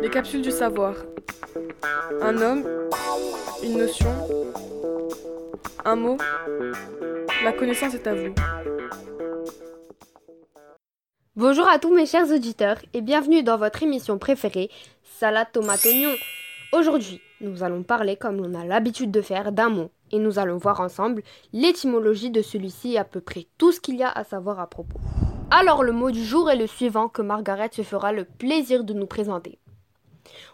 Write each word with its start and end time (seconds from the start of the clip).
Les 0.00 0.10
capsules 0.10 0.42
du 0.42 0.50
savoir. 0.50 0.94
Un 2.20 2.36
homme, 2.40 2.64
une 3.62 3.78
notion, 3.78 4.10
un 5.84 5.96
mot. 5.96 6.18
La 7.44 7.52
connaissance 7.52 7.94
est 7.94 8.06
à 8.06 8.14
vous. 8.14 8.34
Bonjour 11.36 11.66
à 11.68 11.78
tous 11.78 11.94
mes 11.94 12.06
chers 12.06 12.30
auditeurs 12.30 12.76
et 12.92 13.00
bienvenue 13.00 13.42
dans 13.42 13.56
votre 13.56 13.82
émission 13.82 14.18
préférée, 14.18 14.70
Salade 15.02 15.52
Tomate 15.52 15.84
Oignon. 15.86 16.14
Aujourd'hui, 16.72 17.20
nous 17.40 17.62
allons 17.62 17.82
parler, 17.82 18.16
comme 18.16 18.40
on 18.40 18.54
a 18.54 18.64
l'habitude 18.64 19.10
de 19.10 19.22
faire, 19.22 19.52
d'un 19.52 19.68
mot 19.68 19.90
et 20.10 20.18
nous 20.18 20.38
allons 20.38 20.58
voir 20.58 20.80
ensemble 20.80 21.22
l'étymologie 21.52 22.30
de 22.30 22.42
celui-ci 22.42 22.94
et 22.94 22.98
à 22.98 23.04
peu 23.04 23.20
près 23.20 23.46
tout 23.58 23.72
ce 23.72 23.80
qu'il 23.80 23.96
y 23.96 24.02
a 24.02 24.10
à 24.10 24.24
savoir 24.24 24.60
à 24.60 24.66
propos. 24.66 25.00
Alors 25.54 25.82
le 25.82 25.92
mot 25.92 26.10
du 26.10 26.24
jour 26.24 26.50
est 26.50 26.56
le 26.56 26.66
suivant 26.66 27.08
que 27.08 27.20
Margaret 27.20 27.68
se 27.74 27.82
fera 27.82 28.10
le 28.10 28.24
plaisir 28.24 28.84
de 28.84 28.94
nous 28.94 29.04
présenter. 29.04 29.58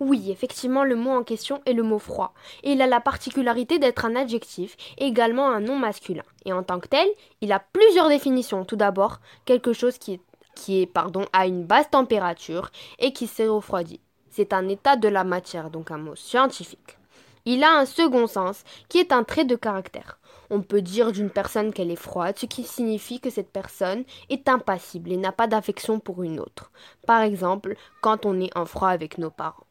Oui, 0.00 0.30
effectivement, 0.30 0.84
le 0.84 0.96
mot 0.96 1.12
en 1.12 1.22
question 1.22 1.62
est 1.64 1.72
le 1.72 1.82
mot 1.82 1.98
froid, 1.98 2.34
il 2.62 2.82
a 2.82 2.86
la 2.86 3.00
particularité 3.00 3.78
d'être 3.78 4.04
un 4.04 4.16
adjectif 4.16 4.76
également 4.98 5.48
un 5.48 5.60
nom 5.60 5.78
masculin. 5.78 6.24
Et 6.44 6.52
en 6.52 6.62
tant 6.62 6.78
que 6.78 6.88
tel, 6.88 7.08
il 7.40 7.52
a 7.52 7.58
plusieurs 7.72 8.10
définitions. 8.10 8.66
Tout 8.66 8.76
d'abord, 8.76 9.20
quelque 9.46 9.72
chose 9.72 9.96
qui 9.96 10.12
est, 10.12 10.20
qui 10.54 10.82
est 10.82 10.86
pardon, 10.86 11.24
à 11.32 11.46
une 11.46 11.64
basse 11.64 11.88
température 11.88 12.70
et 12.98 13.14
qui 13.14 13.28
s'est 13.28 13.48
refroidi. 13.48 13.98
C'est 14.28 14.52
un 14.52 14.68
état 14.68 14.96
de 14.96 15.08
la 15.08 15.24
matière, 15.24 15.70
donc 15.70 15.90
un 15.90 15.96
mot 15.96 16.16
scientifique. 16.16 16.98
Il 17.46 17.64
a 17.64 17.78
un 17.78 17.86
second 17.86 18.26
sens, 18.26 18.62
qui 18.90 18.98
est 18.98 19.10
un 19.10 19.24
trait 19.24 19.46
de 19.46 19.56
caractère. 19.56 20.18
On 20.54 20.60
peut 20.60 20.82
dire 20.82 21.12
d'une 21.12 21.30
personne 21.30 21.72
qu'elle 21.72 21.90
est 21.90 21.96
froide, 21.96 22.38
ce 22.38 22.44
qui 22.44 22.62
signifie 22.62 23.20
que 23.20 23.30
cette 23.30 23.50
personne 23.50 24.04
est 24.28 24.50
impassible 24.50 25.10
et 25.10 25.16
n'a 25.16 25.32
pas 25.32 25.46
d'affection 25.46 25.98
pour 25.98 26.22
une 26.22 26.38
autre. 26.38 26.70
Par 27.06 27.22
exemple, 27.22 27.74
quand 28.02 28.26
on 28.26 28.38
est 28.38 28.54
en 28.54 28.66
froid 28.66 28.90
avec 28.90 29.16
nos 29.16 29.30
parents. 29.30 29.66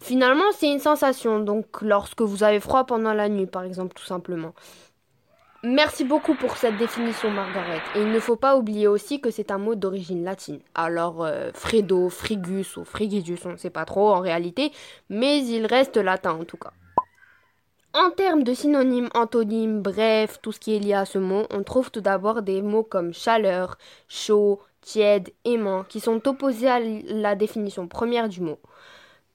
Finalement, 0.00 0.50
c'est 0.52 0.72
une 0.72 0.80
sensation, 0.80 1.38
donc 1.38 1.80
lorsque 1.80 2.22
vous 2.22 2.42
avez 2.42 2.58
froid 2.58 2.86
pendant 2.86 3.14
la 3.14 3.28
nuit, 3.28 3.46
par 3.46 3.62
exemple, 3.62 3.94
tout 3.94 4.04
simplement. 4.04 4.52
Merci 5.62 6.04
beaucoup 6.04 6.34
pour 6.34 6.56
cette 6.56 6.76
définition, 6.76 7.30
Margaret. 7.30 7.80
Et 7.94 8.00
il 8.00 8.10
ne 8.10 8.18
faut 8.18 8.34
pas 8.34 8.56
oublier 8.56 8.88
aussi 8.88 9.20
que 9.20 9.30
c'est 9.30 9.52
un 9.52 9.58
mot 9.58 9.76
d'origine 9.76 10.24
latine. 10.24 10.58
Alors, 10.74 11.22
euh, 11.22 11.50
Fredo, 11.54 12.08
Frigus 12.08 12.76
ou 12.78 12.84
Frigidus, 12.84 13.38
on 13.44 13.52
ne 13.52 13.56
sait 13.56 13.70
pas 13.70 13.84
trop 13.84 14.10
en 14.10 14.18
réalité, 14.18 14.72
mais 15.08 15.44
il 15.44 15.66
reste 15.66 15.98
latin 15.98 16.32
en 16.32 16.44
tout 16.44 16.56
cas. 16.56 16.72
En 17.92 18.10
termes 18.10 18.44
de 18.44 18.54
synonymes, 18.54 19.08
antonymes, 19.14 19.82
bref, 19.82 20.38
tout 20.40 20.52
ce 20.52 20.60
qui 20.60 20.76
est 20.76 20.78
lié 20.78 20.94
à 20.94 21.04
ce 21.04 21.18
mot, 21.18 21.46
on 21.50 21.64
trouve 21.64 21.90
tout 21.90 22.00
d'abord 22.00 22.42
des 22.42 22.62
mots 22.62 22.84
comme 22.84 23.12
chaleur, 23.12 23.78
chaud, 24.06 24.60
tiède, 24.80 25.32
aimant, 25.44 25.82
qui 25.82 25.98
sont 25.98 26.28
opposés 26.28 26.68
à 26.68 26.78
la 26.78 27.34
définition 27.34 27.88
première 27.88 28.28
du 28.28 28.42
mot. 28.42 28.60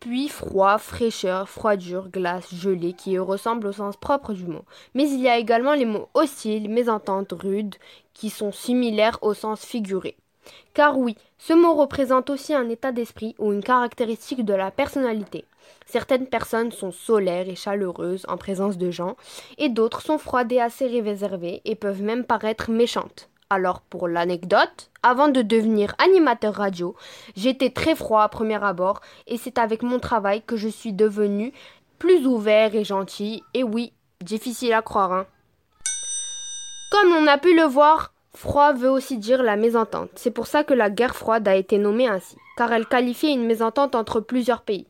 Puis 0.00 0.28
froid, 0.28 0.76
fraîcheur, 0.76 1.48
froidure, 1.48 2.10
glace, 2.10 2.54
gelée, 2.54 2.92
qui 2.92 3.18
ressemblent 3.18 3.68
au 3.68 3.72
sens 3.72 3.96
propre 3.96 4.34
du 4.34 4.44
mot. 4.44 4.64
Mais 4.92 5.08
il 5.08 5.20
y 5.20 5.30
a 5.30 5.38
également 5.38 5.72
les 5.72 5.86
mots 5.86 6.10
hostile, 6.12 6.68
mésentente, 6.68 7.32
rude, 7.32 7.76
qui 8.12 8.28
sont 8.28 8.52
similaires 8.52 9.18
au 9.22 9.32
sens 9.32 9.64
figuré. 9.64 10.14
Car 10.74 10.98
oui, 10.98 11.16
ce 11.38 11.52
mot 11.52 11.74
représente 11.74 12.30
aussi 12.30 12.54
un 12.54 12.68
état 12.68 12.92
d'esprit 12.92 13.34
ou 13.38 13.52
une 13.52 13.62
caractéristique 13.62 14.44
de 14.44 14.54
la 14.54 14.70
personnalité. 14.70 15.44
Certaines 15.86 16.26
personnes 16.26 16.72
sont 16.72 16.92
solaires 16.92 17.48
et 17.48 17.54
chaleureuses 17.54 18.24
en 18.28 18.36
présence 18.36 18.78
de 18.78 18.90
gens, 18.90 19.16
et 19.58 19.68
d'autres 19.68 20.02
sont 20.02 20.18
froides 20.18 20.52
et 20.52 20.60
assez 20.60 20.86
réservées 20.86 21.60
et 21.64 21.74
peuvent 21.74 22.02
même 22.02 22.24
paraître 22.24 22.70
méchantes. 22.70 23.28
Alors 23.50 23.82
pour 23.82 24.08
l'anecdote, 24.08 24.90
avant 25.02 25.28
de 25.28 25.42
devenir 25.42 25.94
animateur 25.98 26.54
radio, 26.54 26.96
j'étais 27.36 27.70
très 27.70 27.94
froid 27.94 28.22
à 28.22 28.28
premier 28.28 28.62
abord, 28.64 29.02
et 29.26 29.36
c'est 29.36 29.58
avec 29.58 29.82
mon 29.82 29.98
travail 29.98 30.42
que 30.42 30.56
je 30.56 30.68
suis 30.68 30.94
devenu 30.94 31.52
plus 31.98 32.26
ouvert 32.26 32.74
et 32.74 32.84
gentil, 32.84 33.42
et 33.52 33.62
oui, 33.62 33.92
difficile 34.22 34.72
à 34.72 34.80
croire. 34.80 35.12
Hein. 35.12 35.26
Comme 36.90 37.12
on 37.12 37.26
a 37.26 37.36
pu 37.36 37.54
le 37.54 37.64
voir, 37.64 38.11
Froid 38.34 38.72
veut 38.72 38.90
aussi 38.90 39.18
dire 39.18 39.42
la 39.42 39.56
mésentente. 39.56 40.10
C'est 40.14 40.30
pour 40.30 40.46
ça 40.46 40.64
que 40.64 40.74
la 40.74 40.90
guerre 40.90 41.14
froide 41.14 41.46
a 41.46 41.54
été 41.54 41.78
nommée 41.78 42.08
ainsi, 42.08 42.36
car 42.56 42.72
elle 42.72 42.86
qualifiait 42.86 43.32
une 43.32 43.46
mésentente 43.46 43.94
entre 43.94 44.20
plusieurs 44.20 44.62
pays. 44.62 44.86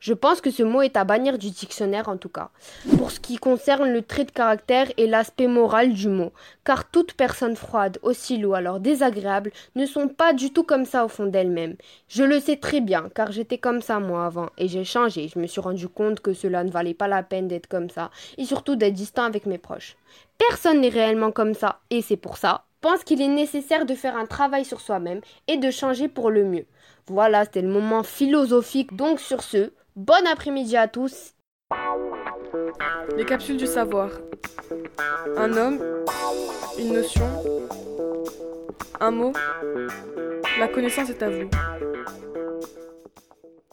Je 0.00 0.12
pense 0.12 0.40
que 0.40 0.50
ce 0.50 0.62
mot 0.62 0.82
est 0.82 0.96
à 0.96 1.04
bannir 1.04 1.38
du 1.38 1.50
dictionnaire 1.50 2.08
en 2.08 2.16
tout 2.16 2.28
cas, 2.28 2.50
pour 2.98 3.10
ce 3.10 3.20
qui 3.20 3.36
concerne 3.36 3.90
le 3.90 4.02
trait 4.02 4.24
de 4.24 4.30
caractère 4.30 4.90
et 4.96 5.06
l'aspect 5.06 5.46
moral 5.46 5.92
du 5.92 6.08
mot, 6.08 6.32
car 6.64 6.90
toute 6.90 7.14
personne 7.14 7.56
froide, 7.56 7.98
hostile 8.02 8.46
ou 8.46 8.54
alors 8.54 8.80
désagréable 8.80 9.50
ne 9.74 9.86
sont 9.86 10.08
pas 10.08 10.32
du 10.32 10.52
tout 10.52 10.62
comme 10.64 10.84
ça 10.84 11.04
au 11.04 11.08
fond 11.08 11.26
d'elles-mêmes. 11.26 11.76
Je 12.08 12.22
le 12.22 12.38
sais 12.38 12.56
très 12.56 12.80
bien, 12.80 13.08
car 13.14 13.32
j'étais 13.32 13.58
comme 13.58 13.82
ça 13.82 13.98
moi 13.98 14.26
avant, 14.26 14.50
et 14.58 14.68
j'ai 14.68 14.84
changé, 14.84 15.28
je 15.28 15.38
me 15.38 15.46
suis 15.46 15.60
rendu 15.60 15.88
compte 15.88 16.20
que 16.20 16.34
cela 16.34 16.64
ne 16.64 16.70
valait 16.70 16.94
pas 16.94 17.08
la 17.08 17.22
peine 17.22 17.48
d'être 17.48 17.66
comme 17.66 17.90
ça, 17.90 18.10
et 18.36 18.44
surtout 18.44 18.76
d'être 18.76 18.94
distant 18.94 19.24
avec 19.24 19.46
mes 19.46 19.58
proches. 19.58 19.96
Personne 20.38 20.80
n'est 20.80 20.88
réellement 20.88 21.32
comme 21.32 21.54
ça, 21.54 21.80
et 21.90 22.02
c'est 22.02 22.16
pour 22.16 22.36
ça 22.36 22.64
pense 22.84 23.02
qu'il 23.02 23.22
est 23.22 23.28
nécessaire 23.28 23.86
de 23.86 23.94
faire 23.94 24.14
un 24.14 24.26
travail 24.26 24.66
sur 24.66 24.82
soi-même 24.82 25.22
et 25.48 25.56
de 25.56 25.70
changer 25.70 26.06
pour 26.06 26.30
le 26.30 26.44
mieux. 26.44 26.66
Voilà, 27.06 27.46
c'était 27.46 27.62
le 27.62 27.68
moment 27.68 28.02
philosophique. 28.02 28.94
Donc 28.94 29.20
sur 29.20 29.42
ce, 29.42 29.72
bon 29.96 30.26
après-midi 30.30 30.76
à 30.76 30.86
tous. 30.86 31.32
Les 33.16 33.24
capsules 33.24 33.56
du 33.56 33.66
savoir. 33.66 34.10
Un 35.38 35.56
homme, 35.56 35.80
une 36.78 36.92
notion, 36.92 37.26
un 39.00 39.10
mot. 39.10 39.32
La 40.58 40.68
connaissance 40.68 41.08
est 41.08 41.22
à 41.22 41.30
vous. 41.30 41.48